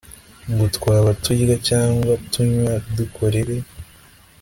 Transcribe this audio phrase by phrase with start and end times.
[0.51, 3.55] ngo twaba turya cyangwa tunywa dukorere